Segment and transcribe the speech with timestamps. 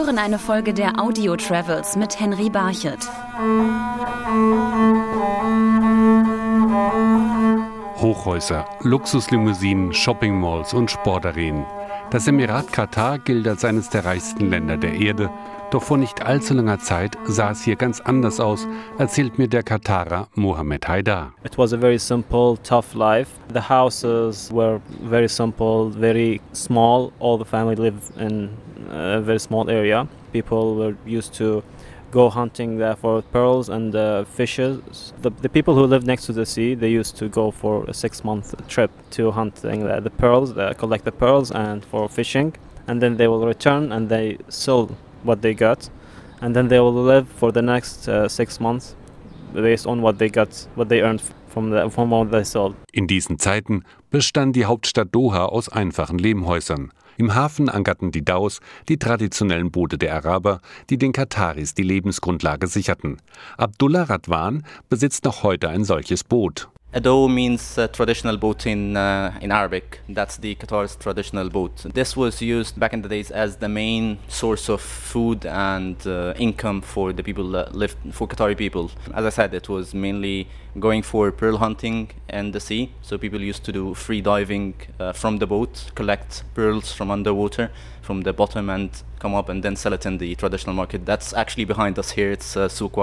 [0.00, 3.06] hören eine Folge der Audio Travels mit Henry Barchet.
[8.00, 11.66] Hochhäuser, Luxuslimousinen, Shoppingmalls und Sportarenen.
[12.10, 15.28] Das Emirat Katar gilt als eines der reichsten Länder der Erde
[15.70, 18.66] doch vor nicht allzu langer Zeit sah es hier ganz anders aus,
[18.98, 21.32] erzählt mir der Katarer Mohammed Haidar.
[21.44, 23.30] It was a very simple, tough life.
[23.52, 27.12] The houses were very simple, very small.
[27.20, 28.50] All the family lived in
[28.90, 30.08] a very small area.
[30.32, 31.62] People were used to
[32.10, 35.12] go hunting there for pearls and uh, fishes.
[35.22, 37.94] The, the people who lived next to the sea, they used to go for a
[37.94, 42.54] six month trip to hunting the, the pearls, uh, collect the pearls and for fishing.
[42.86, 45.90] And then they will return and they sell what they got,
[46.40, 48.96] and then they will live for the next uh, six months
[49.52, 51.22] based on what they got, what they earned
[52.92, 56.92] In diesen Zeiten bestand die Hauptstadt Doha aus einfachen Lehmhäusern.
[57.16, 62.66] Im Hafen ankerten die Daus, die traditionellen Boote der Araber, die den Kataris die Lebensgrundlage
[62.66, 63.18] sicherten.
[63.58, 66.70] Abdullah Radwan besitzt noch heute ein solches Boot.
[66.92, 70.00] Ado means uh, traditional boat in uh, in Arabic.
[70.08, 71.76] That's the Qatar's traditional boat.
[71.94, 76.34] This was used back in the days as the main source of food and uh,
[76.36, 78.90] income for the people that lived for Qatari people.
[79.14, 80.48] As I said, it was mainly
[80.80, 82.90] going for pearl hunting in the sea.
[83.02, 87.70] So people used to do free diving uh, from the boat, collect pearls from underwater
[88.02, 91.06] from the bottom and come up and then sell it in the traditional market.
[91.06, 92.32] That's actually behind us here.
[92.32, 92.96] It's uh, Souk.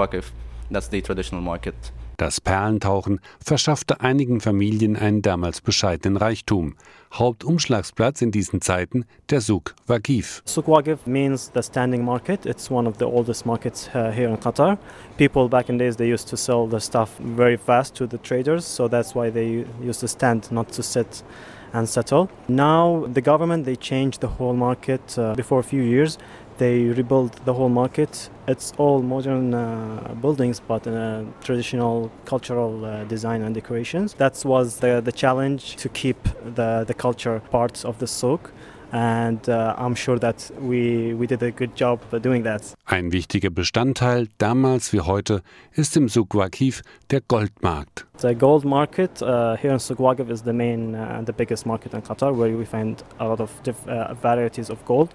[0.70, 1.90] That's the traditional market.
[2.18, 6.74] Das Perlentauchen verschaffte einigen Familien einen damals bescheidenen Reichtum.
[7.14, 10.42] Hauptumschlagsplatz in diesen Zeiten der Souk Waqif.
[10.44, 12.44] Souk Waqif means the standing market.
[12.44, 14.78] It's one of the oldest markets uh, here in Qatar.
[15.16, 18.64] People back in days they used to sell the stuff very fast to the traders,
[18.66, 21.22] so that's why they used to stand, not to sit
[21.72, 22.28] and settle.
[22.48, 26.18] Now the government they changed the whole market uh, before a few years.
[26.58, 28.30] They rebuilt the whole market.
[28.48, 34.14] It's all modern uh, buildings, but a traditional cultural uh, design and decorations.
[34.14, 38.50] That was the, the challenge to keep the, the culture parts of the souk.
[38.90, 42.74] And uh, I'm sure that we, we did a good job doing that.
[42.86, 45.42] Ein wichtiger Bestandteil, damals wie heute,
[45.74, 48.06] ist im Souk Waqif der Goldmarkt.
[48.16, 51.92] The gold market uh, here in Souk Waqif is the main and the biggest market
[51.94, 53.50] in Qatar, where we find a lot of
[53.86, 55.10] uh, varieties of gold.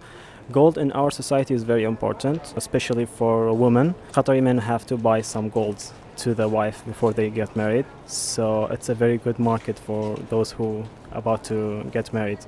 [0.52, 3.96] Gold in our society is very important, especially for women.
[4.12, 5.78] Qatari men have to buy some gold
[6.18, 7.86] to the wife before they get married.
[8.06, 12.40] So it's a very good market for those who are about to get married.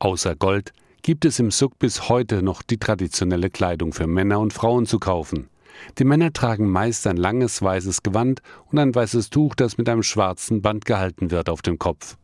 [0.00, 0.72] Außer Gold
[1.02, 4.98] gibt es im Suk bis heute noch die traditionelle Kleidung für Männer und Frauen zu
[4.98, 5.48] kaufen.
[5.98, 10.02] Die Männer tragen meist ein langes weißes Gewand und ein weißes Tuch, das mit einem
[10.02, 12.16] schwarzen Band gehalten wird auf dem Kopf.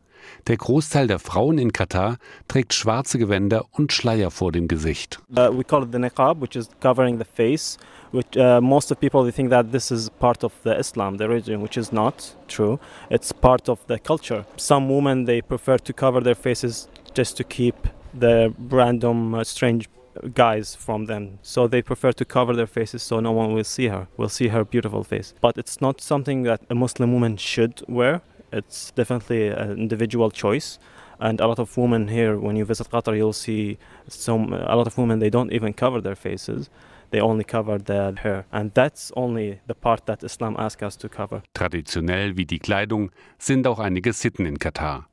[0.47, 5.19] Der Großteil der Frauen in Katar trägt schwarze Gewänder und Schleier vor dem Gesicht.
[5.31, 7.77] Uh, we call it the niqab, which is covering the face.
[8.11, 11.27] Which, uh, most of people they think that this is part of the Islam, the
[11.27, 12.79] religion, which is not true.
[13.09, 14.45] It's part of the culture.
[14.57, 17.75] Some women they prefer to cover their faces just to keep
[18.13, 19.89] the random uh, strange
[20.33, 21.39] guys from them.
[21.41, 24.49] So they prefer to cover their faces so no one will see her, will see
[24.49, 25.33] her beautiful face.
[25.41, 28.21] But it's not something that a Muslim woman should wear.
[28.51, 30.79] It's definitely an individual choice.
[31.19, 34.87] And a lot of women here, when you visit Qatar, you'll see some a lot
[34.87, 35.19] of women.
[35.19, 36.69] They don't even cover their faces;
[37.11, 41.07] they only cover their hair, and that's only the part that Islam asks us to
[41.07, 41.41] cover.
[41.53, 45.07] Traditionell wie die Kleidung sind auch einige Sitten in Katar.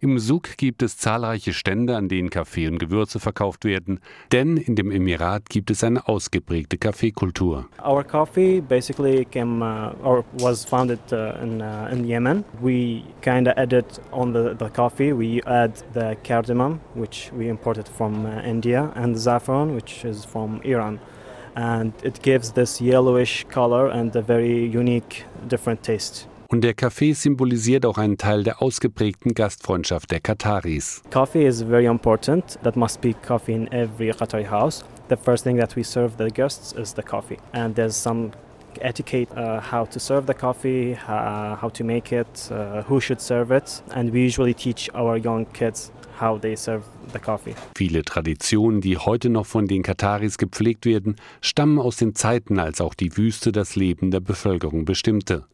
[0.00, 3.98] Im Souk gibt es zahlreiche Stände, an denen Kaffee und Gewürze verkauft werden,
[4.30, 7.66] denn in dem Emirat gibt es eine ausgeprägte Kaffeekultur.
[7.84, 12.44] Our coffee basically came uh, or was founded uh, in, uh, in Yemen.
[12.62, 17.88] We kind of added on the, the coffee, we add the cardamom, which we imported
[17.88, 21.00] from uh, India, and saffron, which is from Iran.
[21.56, 26.28] And it gives this yellowish color and a very unique, different taste.
[26.50, 31.02] Und der Kaffee symbolisiert auch einen Teil der ausgeprägten Gastfreundschaft der Kataris.
[31.10, 32.58] Coffee is very important.
[32.62, 34.82] That must be coffee in every Qatari house.
[35.10, 37.36] The first thing that we serve the guests is the coffee.
[37.52, 38.30] And there's some
[38.80, 43.20] etiquette uh, how to serve the coffee, uh, how to make it, uh, who should
[43.20, 43.82] serve it.
[43.94, 46.82] And we usually teach our young kids how they serve
[47.12, 47.54] the coffee.
[47.76, 52.80] Viele Traditionen, die heute noch von den Kataris gepflegt werden, stammen aus den Zeiten, als
[52.80, 55.44] auch die Wüste das Leben der Bevölkerung bestimmte.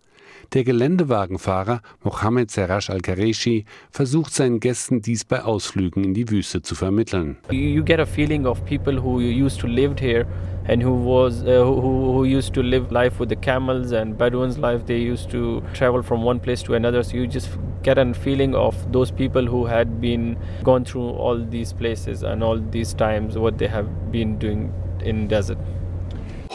[0.53, 6.75] Der Geländewagenfahrer Mohammed Serash Al-Kareshi versucht seinen Gästen dies bei Ausflügen in die Wüste zu
[6.75, 7.37] vermitteln.
[7.51, 10.27] You get a feeling of people who used to live here
[10.69, 14.59] and who was uh, who, who used to live life with the camels and Bedouins
[14.59, 17.49] life they used to travel from one place to another so you just
[17.83, 22.43] get a feeling of those people who had been gone through all these places and
[22.43, 24.73] all these times what they have been doing
[25.05, 25.59] in desert.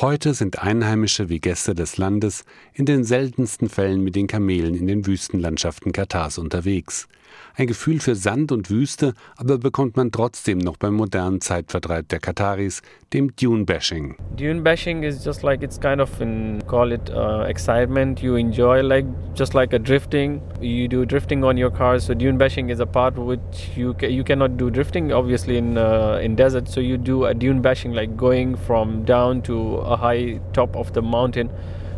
[0.01, 4.88] Heute sind Einheimische wie Gäste des Landes in den seltensten Fällen mit den Kamelen in
[4.88, 7.10] den Wüstenlandschaften Katars unterwegs.
[7.56, 12.20] Ein Gefühl für Sand und Wüste aber bekommt man trotzdem noch beim modernen Zeitvertreib der
[12.20, 12.81] Kataris,
[13.14, 14.16] dem Dune Bashing.
[14.38, 18.22] Dune bashing is just like it's kind of in call it uh, excitement.
[18.22, 19.06] You enjoy like
[19.36, 20.42] just like a drifting.
[20.62, 22.06] You do drifting on your cars.
[22.06, 25.78] So dune bashing is a part which you ca- you cannot do drifting obviously in
[25.78, 26.68] uh, in desert.
[26.68, 30.94] So you do a dune bashing like going from down to a high top of
[30.94, 31.50] the mountain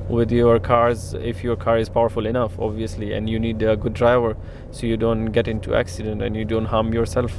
[0.09, 3.93] with your cars if your car is powerful enough obviously and you need a good
[3.93, 4.35] driver
[4.71, 7.31] so you don't get into accident and you don't harm yourself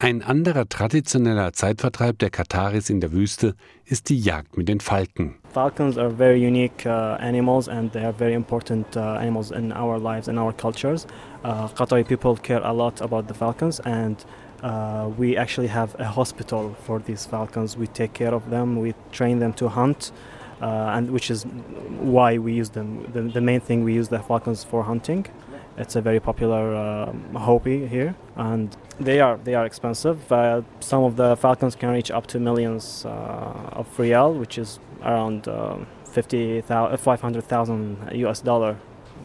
[0.00, 5.34] Ein anderer traditioneller Zeitvertreib der Kataris in der Wüste ist die Jagd mit den Falken.
[5.52, 9.98] Falcons are very unique uh, animals and they are very important uh, animals in our
[9.98, 11.04] lives and our cultures.
[11.42, 14.24] Uh, Qatari people care a lot about the falcons and
[14.62, 17.76] uh, we actually have a hospital for these falcons.
[17.76, 20.12] We take care of them, we train them to hunt.
[20.60, 21.44] Uh, and which is
[22.00, 23.06] why we use them.
[23.12, 25.26] The, the main thing we use the falcons for hunting.
[25.76, 30.18] It's a very popular um hobby here, and they are they are expensive.
[30.32, 34.80] Uh, some of the falcons can reach up to millions uh, of real, which is
[35.02, 35.76] around uh,
[36.10, 38.76] 50,000 500,000 US dollar,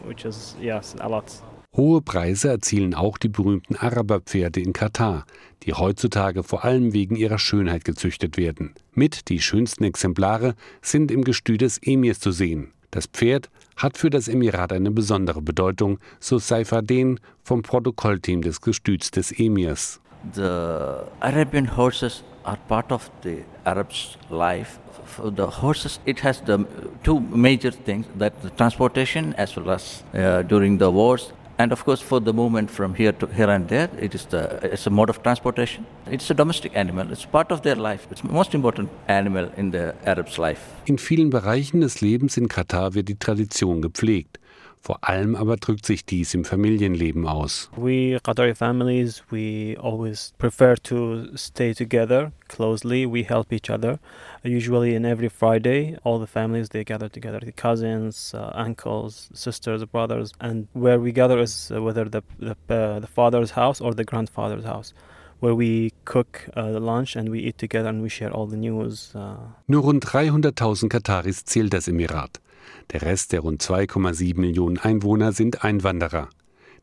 [0.04, 1.42] which is yes a lot.
[1.76, 5.26] Hohe Preise erzielen auch die berühmten Araberpferde in Katar,
[5.64, 8.74] die heutzutage vor allem wegen ihrer Schönheit gezüchtet werden.
[8.92, 12.70] Mit die schönsten Exemplare sind im Gestüt des Emirs zu sehen.
[12.92, 19.10] Das Pferd hat für das Emirat eine besondere Bedeutung, so Saifaden vom Protokollteam des Gestüts
[19.10, 20.00] des Emirs.
[20.32, 24.78] The Arabian horses are part of the Arabs' life.
[25.06, 26.64] For the horses, it has the
[27.02, 31.84] two major things: that the transportation, as well as uh, during the wars, and of
[31.84, 33.88] course for the movement from here to here and there.
[34.00, 35.86] It is the it's a mode of transportation.
[36.10, 37.10] It's a domestic animal.
[37.12, 38.06] It's part of their life.
[38.10, 40.60] It's the most important animal in the Arabs' life.
[40.86, 44.38] In vielen Bereichen des Lebens in Katar wird die Tradition gepflegt.
[44.84, 47.70] Vor allem aber drückt sich dies im Familienleben aus.
[47.74, 53.06] We Qatari families, we always prefer to stay together closely.
[53.06, 53.98] We help each other.
[54.44, 59.82] Usually, in every Friday, all the families they gather together: the cousins, uh, uncles, sisters,
[59.86, 60.32] brothers.
[60.38, 64.04] And where we gather is uh, whether the the, uh, the father's house or the
[64.04, 64.92] grandfather's house,
[65.40, 68.58] where we cook uh, the lunch and we eat together and we share all the
[68.58, 69.14] news.
[69.14, 69.36] Uh,
[69.66, 72.43] Nur rund 300.000 Kataris zählt das Emirat.
[72.92, 76.28] Der Rest der rund 2,7 Millionen Einwohner sind Einwanderer.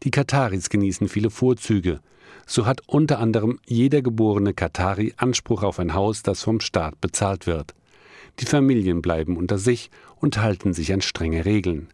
[0.03, 1.99] Die Kataris genießen viele Vorzüge.
[2.45, 7.47] So hat unter anderem jeder geborene Katari Anspruch auf ein Haus, das vom Staat bezahlt
[7.47, 7.75] wird.
[8.39, 11.89] Die Familien bleiben unter sich und halten sich an strenge Regeln.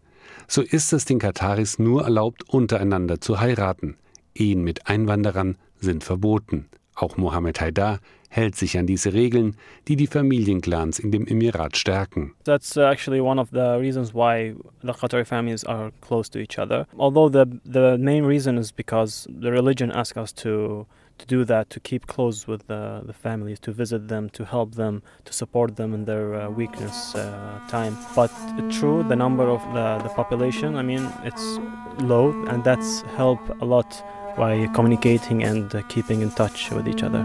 [0.47, 3.97] So ist es den Kataris nur erlaubt, untereinander zu heiraten.
[4.33, 6.67] Ehen mit Einwanderern sind verboten.
[6.95, 9.55] Auch Mohammed Haidar hält sich an diese Regeln,
[9.87, 12.33] die die Familienclans in dem Emirat stärken.
[12.43, 16.85] That's actually one of the reasons why the Qatari families are close to each other.
[16.97, 20.85] Although the the main reason is because the religion asks us to
[21.17, 24.75] to do that, to keep close with the, the families, to visit them, to help
[24.75, 27.97] them, to support them in their uh, weakness uh, time.
[28.15, 28.31] But
[28.69, 31.59] true, the number of the, the population, I mean, it's
[31.99, 34.03] low, and that's help a lot
[34.37, 37.23] by communicating and uh, keeping in touch with each other.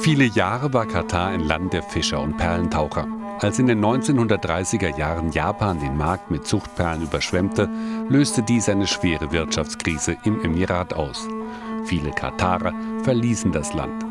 [0.00, 3.06] Viele Jahre war Katar ein Land der Fischer und Perlentaucher.
[3.40, 7.68] Als in den 1930er Jahren Japan den Markt mit Zuchtperlen überschwemmte,
[8.08, 11.28] löste dies eine schwere Wirtschaftskrise im Emirat aus.
[11.84, 14.04] Viele Katarer verließen das Land.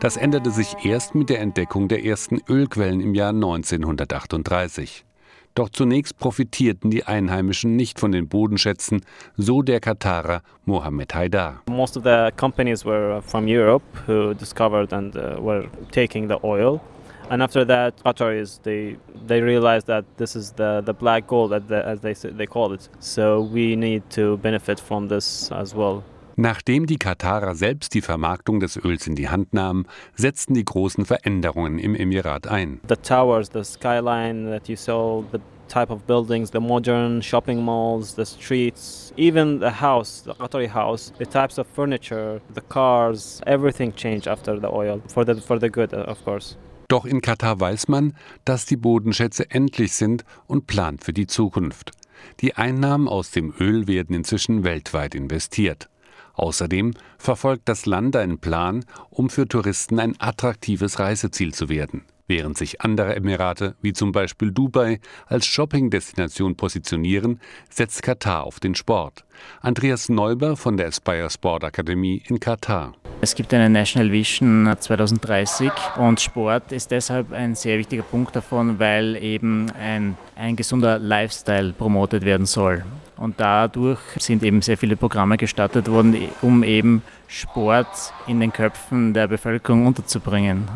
[0.00, 5.04] Das änderte sich erst mit der Entdeckung der ersten Ölquellen im Jahr 1938.
[5.54, 9.02] Doch zunächst profitierten die Einheimischen nicht von den Bodenschätzen,
[9.36, 11.62] so der Katarer Mohammed Haidar.
[11.68, 16.80] Most of the companies were from Europe who discovered and uh, were taking the oil.
[17.28, 21.62] And after that, Qataris they they realized that this is the, the black gold, as,
[21.66, 22.88] the, as they they call it.
[23.00, 26.02] So we need to benefit from this as well.
[26.42, 31.04] Nachdem die Katarer selbst die Vermarktung des Öls in die Hand nahmen, setzten die großen
[31.04, 32.80] Veränderungen im Emirat ein.
[32.88, 38.16] The towers, the skyline that you saw, the type of buildings, the modern shopping malls,
[38.16, 43.94] the streets, even the house, the Qatari house, the types of furniture, the cars, everything
[43.94, 46.56] changed after the oil for the for the good, uh, of course.
[46.88, 51.92] Doch in Katar weiß man, dass die Bodenschätze endlich sind und plant für die Zukunft.
[52.40, 55.88] Die Einnahmen aus dem Öl werden inzwischen weltweit investiert.
[56.34, 62.04] Außerdem verfolgt das Land einen Plan, um für Touristen ein attraktives Reiseziel zu werden.
[62.28, 68.74] Während sich andere Emirate, wie zum Beispiel Dubai, als Shopping-Destination positionieren, setzt Katar auf den
[68.74, 69.24] Sport.
[69.60, 72.94] Andreas Neuber von der Aspire Sport Akademie in Katar.
[73.20, 78.78] Es gibt eine National Vision 2030 und Sport ist deshalb ein sehr wichtiger Punkt davon,
[78.78, 82.84] weil eben ein, ein gesunder Lifestyle promotet werden soll.
[83.22, 89.14] Und dadurch sind eben sehr viele Programme gestartet worden, um eben Sport in den Köpfen
[89.14, 90.66] der Bevölkerung unterzubringen.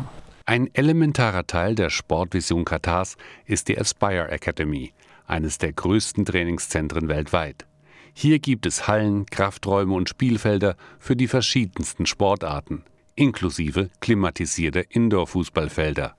[0.45, 4.93] Ein elementarer Teil der Sportvision Katars ist die Aspire Academy,
[5.25, 7.65] eines der größten Trainingszentren weltweit.
[8.13, 12.83] Hier gibt es Hallen, Krafträume und Spielfelder für die verschiedensten Sportarten,
[13.15, 16.15] inklusive klimatisierte Indoor-Fußballfelder.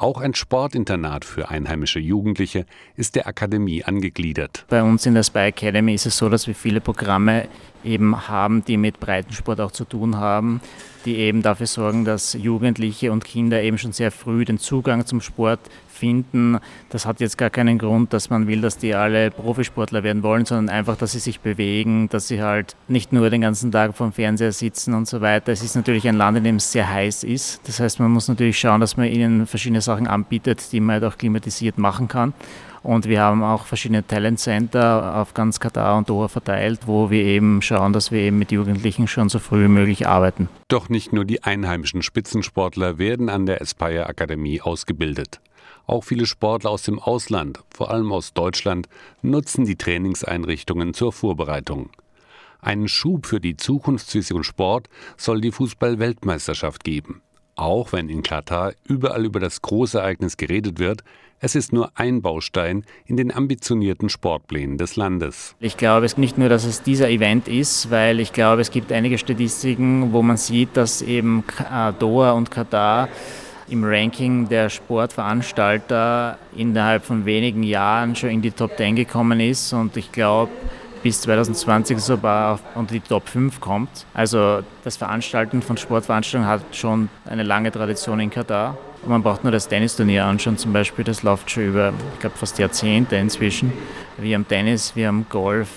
[0.00, 4.64] Auch ein Sportinternat für einheimische Jugendliche ist der Akademie angegliedert.
[4.68, 7.48] Bei uns in der Spy Academy ist es so, dass wir viele Programme
[7.82, 10.60] eben haben, die mit Breitensport auch zu tun haben,
[11.04, 15.20] die eben dafür sorgen, dass Jugendliche und Kinder eben schon sehr früh den Zugang zum
[15.20, 15.58] Sport
[15.98, 16.58] finden.
[16.88, 20.46] Das hat jetzt gar keinen Grund, dass man will, dass die alle Profisportler werden wollen,
[20.46, 24.12] sondern einfach, dass sie sich bewegen, dass sie halt nicht nur den ganzen Tag vorm
[24.12, 25.52] Fernseher sitzen und so weiter.
[25.52, 27.60] Es ist natürlich ein Land, in dem es sehr heiß ist.
[27.68, 31.04] Das heißt, man muss natürlich schauen, dass man ihnen verschiedene Sachen anbietet, die man halt
[31.04, 32.32] auch klimatisiert machen kann.
[32.82, 37.22] Und wir haben auch verschiedene Talent Center auf ganz Katar und Doha verteilt, wo wir
[37.22, 40.48] eben schauen, dass wir eben mit Jugendlichen schon so früh wie möglich arbeiten.
[40.68, 45.40] Doch nicht nur die einheimischen Spitzensportler werden an der Aspire Akademie ausgebildet.
[45.88, 48.90] Auch viele Sportler aus dem Ausland, vor allem aus Deutschland,
[49.22, 51.88] nutzen die Trainingseinrichtungen zur Vorbereitung.
[52.60, 57.22] Einen Schub für die Zukunftsvision Sport soll die Fußball-Weltmeisterschaft geben.
[57.56, 61.04] Auch wenn in Katar überall über das große Ereignis geredet wird,
[61.40, 65.56] es ist nur ein Baustein in den ambitionierten Sportplänen des Landes.
[65.58, 68.92] Ich glaube es nicht nur, dass es dieser Event ist, weil ich glaube, es gibt
[68.92, 71.44] einige Statistiken, wo man sieht, dass eben
[71.98, 73.08] Doha und Katar
[73.70, 79.72] im Ranking der Sportveranstalter innerhalb von wenigen Jahren schon in die Top 10 gekommen ist
[79.72, 80.50] und ich glaube,
[81.02, 84.06] bis 2020 sogar unter die Top 5 kommt.
[84.14, 88.76] Also das Veranstalten von Sportveranstaltungen hat schon eine lange Tradition in Katar.
[89.02, 92.36] Und man braucht nur das Tennisturnier anschauen zum Beispiel, das läuft schon über, ich glaube,
[92.36, 93.72] fast Jahrzehnte inzwischen.
[94.16, 95.68] Wir haben Tennis, wir haben Golf,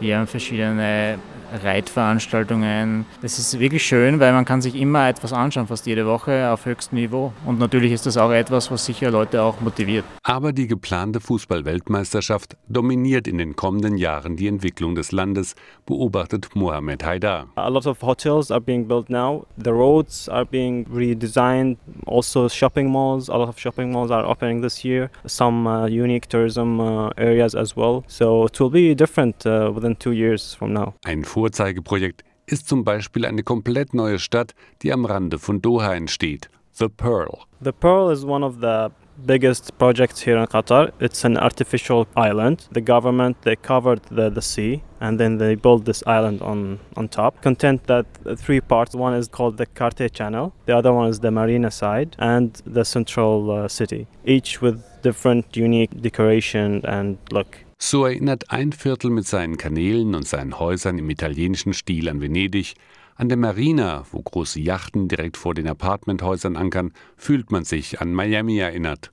[0.00, 1.18] wir haben verschiedene
[1.62, 3.06] Reitveranstaltungen.
[3.22, 6.66] Das ist wirklich schön, weil man kann sich immer etwas anschauen, fast jede Woche auf
[6.66, 7.32] höchstem Niveau.
[7.46, 10.04] Und natürlich ist das auch etwas, was sicher Leute auch motiviert.
[10.22, 15.54] Aber die geplante Fußball-Weltmeisterschaft dominiert in den kommenden Jahren die Entwicklung des Landes,
[15.86, 17.46] beobachtet Mohamed Haidar.
[17.56, 19.46] A lot of hotels are being built now.
[19.62, 21.76] The roads are being redesigned.
[22.06, 23.28] Also shopping malls.
[23.28, 25.10] A lot of shopping malls are opening this year.
[25.26, 28.04] Some uh, unique tourism uh, areas as well.
[28.08, 30.94] So it will be different uh, within two years from now.
[31.04, 36.48] Ein Vorzeigeprojekt ist zum Beispiel eine komplett neue Stadt, die am Rande von Doha entsteht,
[36.72, 37.36] The Pearl.
[37.62, 38.88] The Pearl is one of the
[39.26, 40.90] biggest projects here in Qatar.
[41.00, 42.66] It's an artificial island.
[42.72, 47.08] The government they covered the, the sea and then they built this island on on
[47.08, 47.42] top.
[47.42, 48.06] Content that
[48.38, 48.94] three parts.
[48.94, 50.54] One is called the Carte Channel.
[50.64, 54.06] The other one is the marina side and the central uh, city.
[54.24, 57.63] Each with different unique decoration and look.
[57.86, 62.76] So erinnert ein Viertel mit seinen Kanälen und seinen Häusern im italienischen Stil an Venedig.
[63.14, 68.14] An der Marina, wo große Yachten direkt vor den Apartmenthäusern ankern, fühlt man sich an
[68.14, 69.12] Miami erinnert.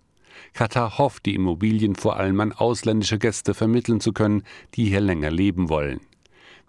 [0.53, 4.43] Katar hofft, die Immobilien vor allem an ausländische Gäste vermitteln zu können,
[4.75, 5.99] die hier länger leben wollen.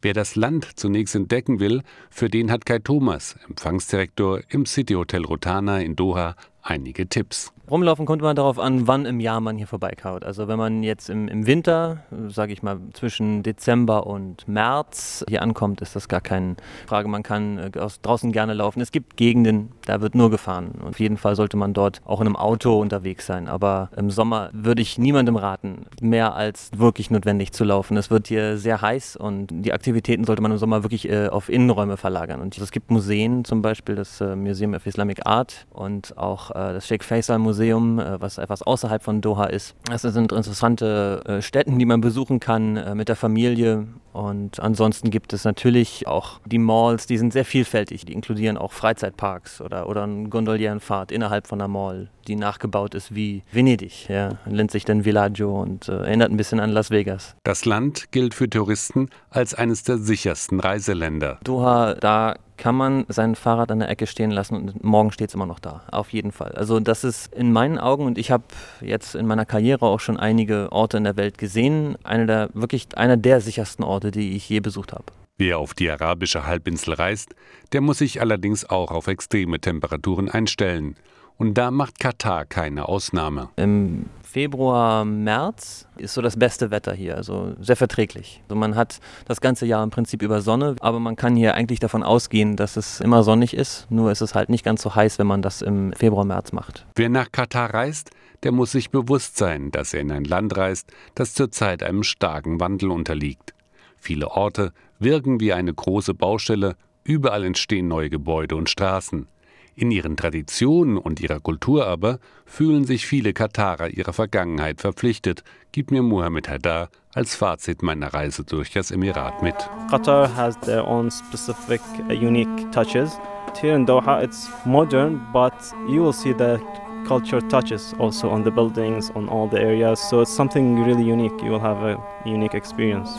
[0.01, 5.25] Wer das Land zunächst entdecken will, für den hat Kai Thomas, Empfangsdirektor im City Hotel
[5.25, 7.53] Rotana in Doha, einige Tipps.
[7.73, 10.25] Rumlaufen kommt man darauf an, wann im Jahr man hier vorbeikaut.
[10.25, 15.41] Also wenn man jetzt im, im Winter, sage ich mal zwischen Dezember und März hier
[15.41, 17.09] ankommt, ist das gar keine Frage.
[17.09, 18.83] Man kann äh, draußen gerne laufen.
[18.83, 20.73] Es gibt Gegenden, da wird nur gefahren.
[20.83, 23.49] Und auf jeden Fall sollte man dort auch in einem Auto unterwegs sein.
[23.49, 27.97] Aber im Sommer würde ich niemandem raten, mehr als wirklich notwendig zu laufen.
[27.97, 31.49] Es wird hier sehr heiß und die Aktivitäten sollte man im Sommer wirklich äh, auf
[31.49, 32.43] Innenräume verlagern.
[32.43, 36.75] Und es gibt Museen, zum Beispiel das äh, Museum of Islamic Art und auch äh,
[36.75, 39.75] das Sheikh Faisal Museum Museum, äh, was etwas außerhalb von Doha ist.
[39.85, 43.87] Das sind interessante äh, Städten, die man besuchen kann äh, mit der Familie.
[44.13, 48.05] Und ansonsten gibt es natürlich auch die Malls, die sind sehr vielfältig.
[48.05, 53.15] Die inkludieren auch Freizeitparks oder, oder eine Gondolierenfahrt innerhalb von einer Mall, die nachgebaut ist
[53.15, 54.09] wie Venedig.
[54.09, 54.39] Ja.
[54.45, 57.37] Nennt sich dann Villaggio und äh, erinnert ein bisschen an Las Vegas.
[57.45, 61.39] Das Land gilt für Touristen als eines der sichersten Reiseländer.
[61.45, 65.35] Doha, da kann man sein Fahrrad an der Ecke stehen lassen und morgen steht es
[65.35, 65.83] immer noch da.
[65.91, 66.53] Auf jeden Fall.
[66.53, 68.45] Also das ist in meinen Augen und ich habe
[68.81, 72.97] jetzt in meiner Karriere auch schon einige Orte in der Welt gesehen, einer der wirklich
[72.97, 75.07] einer der sichersten Orte, die ich je besucht habe.
[75.39, 77.35] Wer auf die arabische Halbinsel reist,
[77.73, 80.95] der muss sich allerdings auch auf extreme Temperaturen einstellen.
[81.39, 83.49] Und da macht Katar keine Ausnahme.
[83.57, 88.41] Im Februar, März ist so das beste Wetter hier, also sehr verträglich.
[88.45, 91.81] Also man hat das ganze Jahr im Prinzip über Sonne, aber man kann hier eigentlich
[91.81, 93.91] davon ausgehen, dass es immer sonnig ist.
[93.91, 96.87] Nur ist es halt nicht ganz so heiß, wenn man das im Februar, März macht.
[96.97, 98.11] Wer nach Katar reist,
[98.43, 102.59] der muss sich bewusst sein, dass er in ein Land reist, das zurzeit einem starken
[102.59, 103.53] Wandel unterliegt.
[103.97, 109.29] Viele Orte wirken wie eine große Baustelle, überall entstehen neue Gebäude und Straßen.
[109.75, 115.91] In ihren Traditionen und ihrer Kultur aber fühlen sich viele Katarer ihrer Vergangenheit verpflichtet, gibt
[115.91, 119.55] mir Mohammed Haddar als Fazit meiner Reise durch das Emirat mit.
[119.91, 123.19] Qatar has their own specific, uh, unique touches.
[123.61, 125.53] Here in Doha, it's modern, but
[125.89, 126.59] you will see the
[127.07, 130.01] culture touches also on the buildings, on all the areas.
[130.09, 131.43] So it's something really unique.
[131.43, 133.11] You will have a unique experience.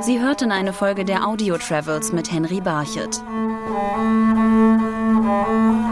[0.00, 2.60] Sie hörten eine Folge der Audio Travels mit Henry
[3.68, 5.87] Barchet.